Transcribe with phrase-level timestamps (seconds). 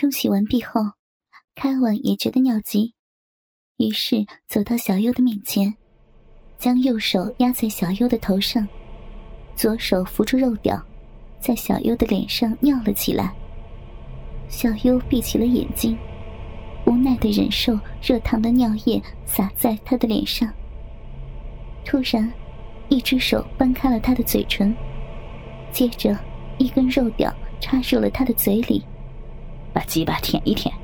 [0.00, 0.80] 冲洗完毕后，
[1.54, 2.94] 凯文也觉得尿急，
[3.76, 5.74] 于是走到小优的面前，
[6.56, 8.66] 将右手压在小优的头上，
[9.54, 10.82] 左手扶住肉屌，
[11.38, 13.34] 在小优的脸上尿了起来。
[14.48, 15.98] 小优闭起了眼睛，
[16.86, 20.50] 无奈的忍受热烫的尿液洒在他的脸上。
[21.84, 22.32] 突然，
[22.88, 24.74] 一只手掰开了他的嘴唇，
[25.70, 26.18] 接着
[26.56, 27.30] 一根肉屌
[27.60, 28.82] 插入了他的嘴里，
[29.72, 30.74] 把鸡巴舔一舔。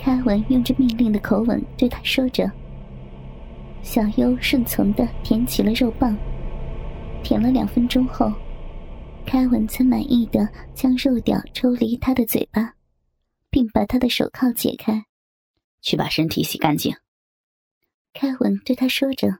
[0.00, 2.50] 凯文用着命令的口吻对他说着。
[3.82, 6.16] 小优顺从的舔起了肉棒，
[7.22, 8.32] 舔了两分钟后，
[9.26, 12.74] 凯文才满意的将肉屌抽离他的嘴巴，
[13.50, 15.04] 并把他的手铐解开，
[15.80, 16.94] 去把身体洗干净。
[18.12, 19.38] 凯文对他说着。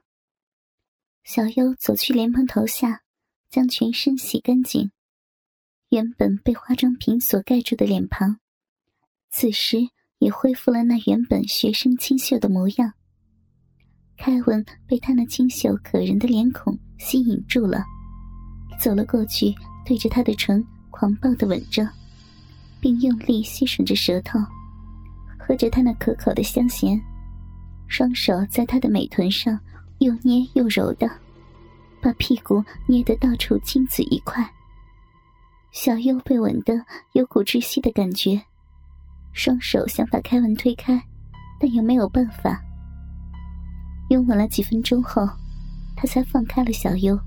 [1.23, 3.01] 小优走去莲蓬头下，
[3.49, 4.91] 将全身洗干净。
[5.93, 8.37] 原本被化妆品所盖住的脸庞，
[9.29, 9.77] 此时
[10.17, 12.93] 也恢复了那原本学生清秀的模样。
[14.17, 17.85] 凯文被他那清秀可人的脸孔吸引住了，
[18.79, 19.53] 走了过去，
[19.85, 21.87] 对着他的唇狂暴的吻着，
[22.81, 24.39] 并用力吸吮着舌头，
[25.37, 26.99] 喝着他那可口的香涎，
[27.87, 29.59] 双手在他的美臀上。
[29.99, 31.07] 又捏又揉的，
[32.01, 34.43] 把屁股捏得到处青紫一块。
[35.73, 38.39] 小优被吻得有股窒息的感觉，
[39.33, 41.01] 双手想把凯文推开，
[41.59, 42.61] 但又没有办法。
[44.09, 45.27] 拥吻了几分钟后，
[45.97, 47.19] 他才放开了小优，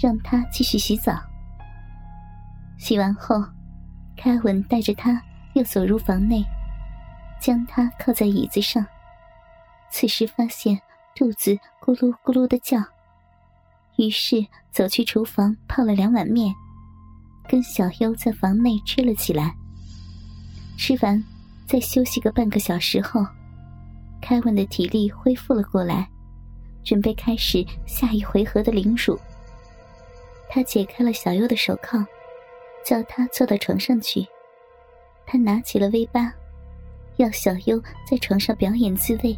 [0.00, 1.18] 让他继续洗澡。
[2.76, 3.42] 洗完后，
[4.14, 5.18] 凯文带着他
[5.54, 6.44] 又走入房内，
[7.40, 8.84] 将他靠在椅子上。
[9.90, 10.78] 此时发现。
[11.16, 12.76] 肚子咕噜咕噜的叫，
[13.98, 16.52] 于是走去厨房泡了两碗面，
[17.48, 19.54] 跟小优在房内吃了起来。
[20.76, 21.22] 吃完，
[21.66, 23.24] 再休息个半个小时后，
[24.20, 26.08] 凯文的体力恢复了过来，
[26.82, 29.18] 准备开始下一回合的凌辱。
[30.48, 32.04] 他解开了小优的手铐，
[32.84, 34.26] 叫他坐到床上去。
[35.26, 36.32] 他拿起了 V 八，
[37.16, 39.36] 要小优在床上表演自慰。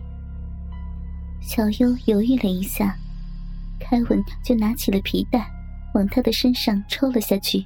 [1.41, 2.97] 小优犹豫了一下，
[3.79, 5.49] 凯文就拿起了皮带，
[5.95, 7.65] 往他的身上抽了下去。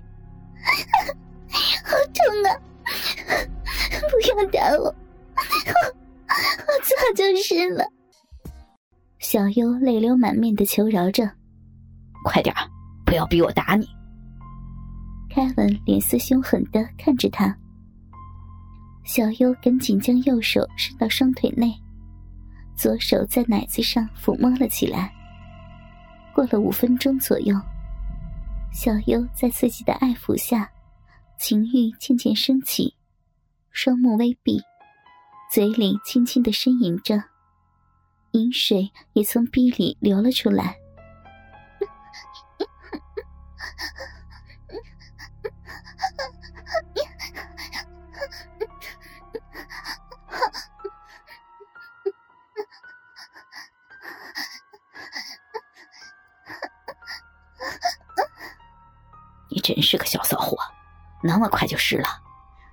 [1.85, 2.49] 好痛啊！
[4.11, 4.91] 不要打我，我
[5.37, 7.85] 我早就是了。
[9.19, 11.31] 小优泪流满面的求饶着
[12.25, 12.55] ：“快点
[13.05, 13.87] 不要逼我打你。”
[15.33, 17.57] 凯文脸色凶狠的看着他。
[19.05, 21.73] 小优赶紧将右手伸到双腿内。
[22.77, 25.13] 左手在奶子上抚摸了起来。
[26.35, 27.55] 过了五分钟左右，
[28.73, 30.71] 小优在自己的爱抚下，
[31.39, 32.95] 情欲渐渐升起，
[33.71, 34.63] 双目微闭，
[35.53, 37.23] 嘴里轻轻的呻吟着，
[38.33, 40.77] 饮水也从鼻里流了出来。
[59.73, 60.59] 真是个小骚货，
[61.23, 62.09] 那么快就湿了，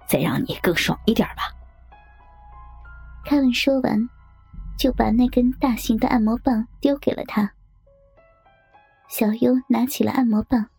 [0.08, 1.54] 再让你更爽一点吧。
[3.24, 4.10] 凯文说完，
[4.80, 7.54] 就把那根大型的按摩棒丢给了他。
[9.08, 10.72] 小优拿起了按摩棒，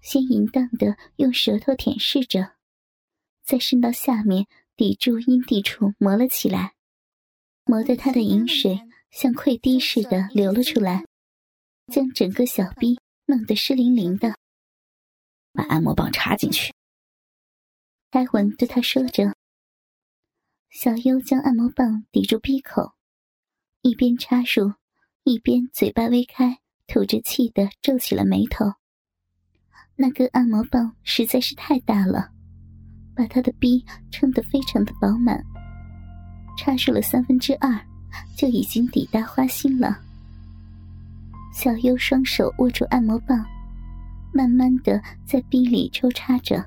[0.00, 2.54] 先淫荡的用舌头舔舐着，
[3.44, 4.46] 再伸到下面
[4.76, 6.72] 抵住阴蒂处磨了起来，
[7.64, 8.80] 磨得他的饮水
[9.12, 11.04] 像溃堤似的流了出来，
[11.92, 14.34] 将整个小臂弄得湿淋淋的。
[15.56, 16.72] 把按摩棒插进去，
[18.10, 19.34] 开文对他说着。
[20.68, 22.92] 小优将按摩棒抵住鼻口，
[23.80, 24.74] 一边插入，
[25.24, 28.66] 一边嘴巴微开，吐着气的皱起了眉头。
[29.96, 32.30] 那根按摩棒实在是太大了，
[33.14, 35.42] 把他的逼撑得非常的饱满，
[36.58, 37.80] 插入了三分之二，
[38.36, 39.98] 就已经抵达花心了。
[41.54, 43.42] 小优双手握住按摩棒。
[44.36, 46.62] 慢慢的在壁里抽插着，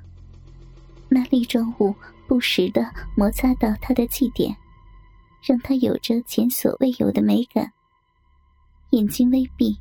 [1.08, 1.94] 那粒状物
[2.28, 2.84] 不时的
[3.16, 4.56] 摩擦到他的气点，
[5.44, 7.72] 让他有着前所未有的美感。
[8.90, 9.78] 眼睛微闭，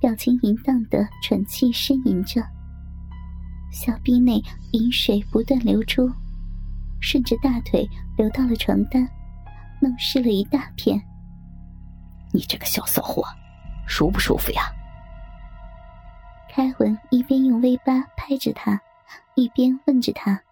[0.00, 2.42] 表情淫荡的喘气呻吟着，
[3.70, 4.42] 小臂内
[4.72, 6.10] 饮水不断流出，
[7.00, 7.88] 顺着大腿
[8.18, 9.08] 流到了床单，
[9.80, 11.00] 弄湿了一大片。
[12.32, 13.22] 你这个小骚货，
[13.86, 14.64] 舒不舒服呀？
[16.52, 18.80] 开文一边用 V 八拍着他，
[19.36, 20.42] 一边问着他。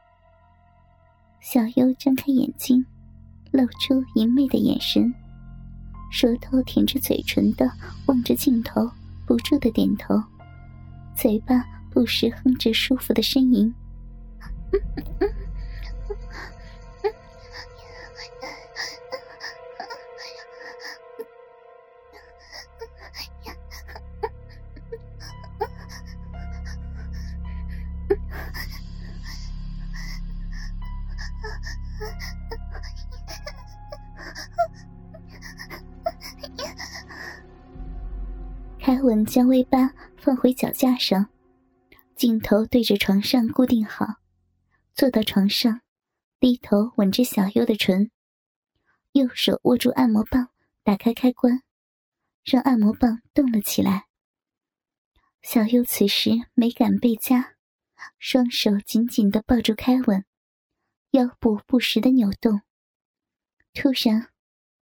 [1.40, 2.86] 小优睁开眼睛，
[3.50, 5.12] 露出淫媚的眼神，
[6.08, 7.68] 舌头舔着嘴唇的
[8.06, 8.88] 望着镜头，
[9.26, 10.14] 不住的点头，
[11.16, 13.74] 嘴巴不时哼着舒服的呻吟。
[38.88, 41.28] 凯文将微巴放回脚架上，
[42.16, 44.06] 镜头对着床上固定好，
[44.94, 45.82] 坐到床上，
[46.40, 48.10] 低头吻着小优的唇，
[49.12, 50.48] 右手握住按摩棒，
[50.84, 51.62] 打开开关，
[52.42, 54.06] 让按摩棒动了起来。
[55.42, 57.56] 小优此时美感倍加，
[58.18, 60.24] 双手紧紧的抱住凯文，
[61.10, 62.62] 腰部不时的扭动。
[63.74, 64.30] 突然，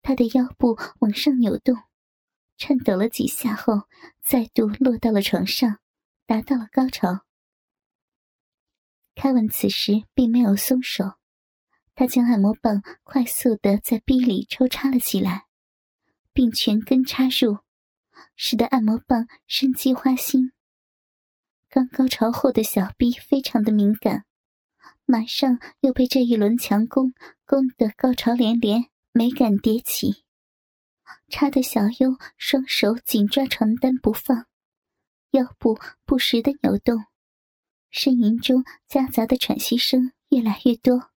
[0.00, 1.76] 他的腰部往上扭动。
[2.61, 3.89] 颤抖了几下后，
[4.23, 5.79] 再度落到了床上，
[6.27, 7.25] 达到了高潮。
[9.15, 11.15] 凯文此时并没有松手，
[11.95, 15.47] 他将按摩棒快速的在逼里抽插了起来，
[16.35, 17.61] 并全根插入，
[18.37, 20.53] 使得按摩棒生机花心。
[21.71, 24.27] 刚高潮后的小臂非常的敏感，
[25.07, 27.15] 马上又被这一轮强攻
[27.47, 30.27] 攻得高潮连连，美感迭起。
[31.29, 34.47] 插的小优双手紧抓床单不放，
[35.31, 37.05] 腰部不时的扭动，
[37.93, 41.11] 呻吟中夹杂的喘息声越来越多。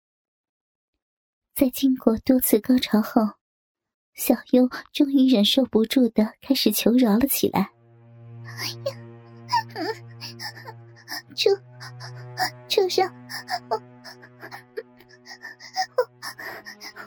[1.53, 3.21] 在经过多次高潮后，
[4.13, 7.71] 小优终于忍受不住的开始求饶了起来
[11.35, 11.49] ：“求
[12.67, 13.13] 求上，
[13.69, 13.81] 我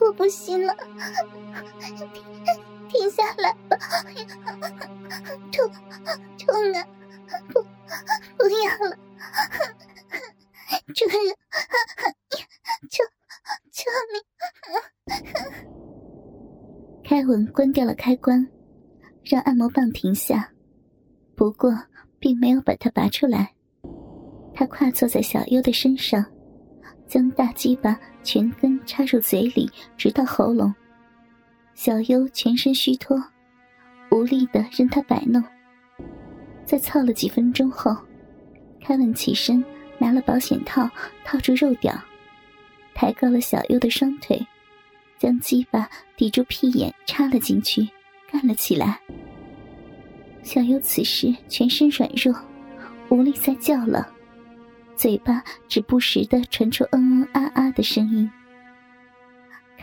[0.00, 0.74] 我我不行了。”
[3.14, 3.76] 下来吧，
[5.52, 5.70] 痛
[6.38, 6.84] 痛啊！
[7.48, 7.62] 不
[8.36, 8.96] 不要了，
[10.94, 11.16] 主人，
[12.90, 13.04] 求
[13.72, 14.14] 求你！
[17.04, 18.48] 凯文关掉了开关，
[19.22, 20.50] 让按摩棒停下，
[21.36, 21.70] 不过
[22.18, 23.54] 并没有把它拔出来。
[24.54, 26.24] 他跨坐在小优的身上，
[27.06, 30.74] 将大鸡巴全根插入嘴里，直到喉咙。
[31.74, 33.20] 小优全身虚脱，
[34.10, 35.42] 无力的任他摆弄。
[36.64, 37.94] 在操了几分钟后，
[38.80, 39.62] 凯文起身
[39.98, 40.88] 拿了保险套
[41.24, 41.92] 套住肉屌，
[42.94, 44.40] 抬高了小优的双腿，
[45.18, 47.86] 将鸡巴抵住屁眼插了进去，
[48.30, 49.00] 干了起来。
[50.42, 52.34] 小优此时全身软弱，
[53.08, 54.08] 无力再叫了，
[54.94, 58.30] 嘴巴只不时的传出嗯嗯啊啊的声音。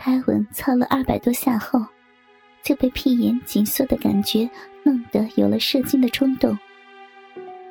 [0.04, 1.78] 凯文操了二百多下后，
[2.60, 4.50] 就被屁眼紧缩的感觉
[4.82, 6.58] 弄得有了射精的冲动。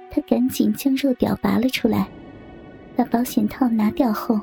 [0.09, 2.09] 他赶紧将肉屌拔了出来，
[2.95, 4.39] 把保险套拿掉后，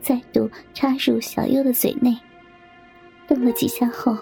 [0.00, 2.16] 再度插入小优的嘴内。
[3.26, 4.16] 动了几下后，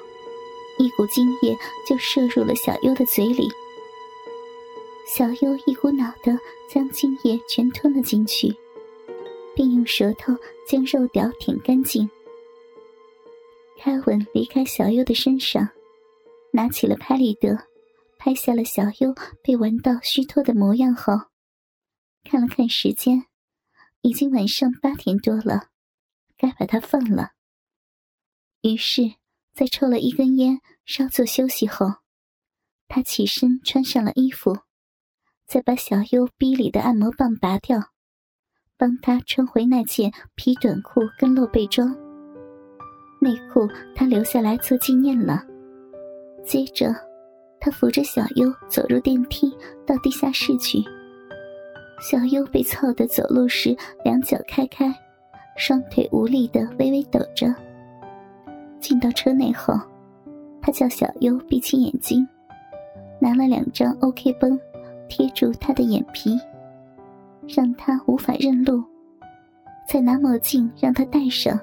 [0.78, 1.54] 一股精液
[1.86, 3.46] 就射入了小优的嘴里。
[5.06, 6.38] 小优一股脑的
[6.70, 8.56] 将精液全吞了进去，
[9.54, 10.34] 并用舌头
[10.66, 12.08] 将肉屌舔干净。
[13.84, 15.68] 凯文离开小优的身上，
[16.54, 17.54] 拿起了拍立得，
[18.18, 21.12] 拍下了小优被玩到虚脱的模样后，
[22.22, 23.26] 看了看时间，
[24.00, 25.68] 已经晚上八点多了，
[26.38, 27.32] 该把他放了。
[28.62, 29.16] 于是，
[29.52, 31.96] 在抽了一根烟，稍作休息后，
[32.88, 34.60] 他起身穿上了衣服，
[35.46, 37.90] 再把小优逼里的按摩棒拔掉，
[38.78, 42.03] 帮他穿回那件皮短裤跟露背装。
[43.24, 45.42] 内裤他留下来做纪念了。
[46.44, 46.94] 接着，
[47.58, 49.50] 他扶着小优走入电梯，
[49.86, 50.78] 到地下室去。
[51.98, 54.94] 小优被操的走路时两脚开开，
[55.56, 57.54] 双腿无力的微微抖着。
[58.78, 59.74] 进到车内后，
[60.60, 62.28] 他叫小优闭起眼睛，
[63.18, 64.60] 拿了两张 OK 绷
[65.08, 66.38] 贴住他的眼皮，
[67.48, 68.84] 让他无法认路，
[69.88, 71.58] 再拿墨镜让他戴上。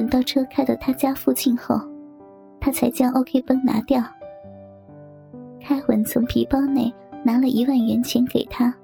[0.00, 1.78] 等到车开到他家附近后，
[2.58, 4.02] 他才将 OK 绷拿掉。
[5.60, 6.90] 开文从皮包内
[7.22, 8.74] 拿了一万元钱给他，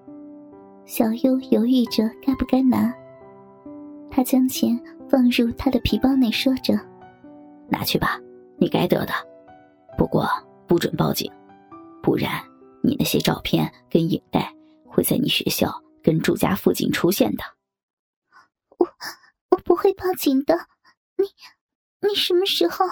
[0.85, 2.95] 小优犹豫着该不该拿。
[4.11, 6.79] 他将钱放入他的皮包内，说着
[7.67, 8.21] ：“拿去吧，
[8.59, 9.15] 你该得的。
[9.97, 10.29] 不过
[10.67, 11.33] 不准报警，
[12.03, 12.31] 不然
[12.83, 14.53] 你那些照片跟影带
[14.87, 17.43] 会在你学校跟住家附近出现的。”
[18.77, 18.87] 我
[19.49, 19.75] 我不。
[19.75, 20.55] 会报警的。
[21.17, 22.87] 你，你什么时候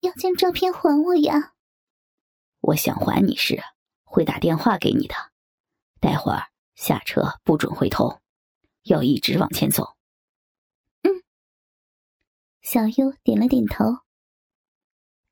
[0.00, 1.54] 要将照片还我呀？
[2.60, 3.62] 我想还你时，
[4.04, 5.14] 会打电话给你的。
[6.00, 8.20] 待会儿下车不准回头，
[8.82, 9.96] 要一直往前走。
[11.02, 11.22] 嗯。
[12.62, 13.84] 小优点了点头。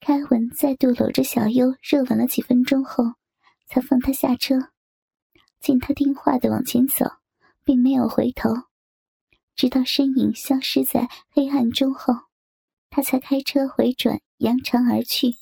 [0.00, 3.04] 凯文再度搂着小优热吻了几分钟后，
[3.66, 4.56] 才放他下车。
[5.60, 7.06] 见他听话的往前走，
[7.62, 8.50] 并没有回头，
[9.54, 12.14] 直到身影消失在黑暗中后，
[12.94, 15.38] 他才开车回转，扬长而去。